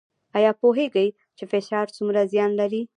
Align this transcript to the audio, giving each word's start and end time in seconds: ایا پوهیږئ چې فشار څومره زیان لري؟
ایا 0.37 0.51
پوهیږئ 0.61 1.07
چې 1.37 1.43
فشار 1.51 1.85
څومره 1.95 2.21
زیان 2.31 2.51
لري؟ 2.59 2.81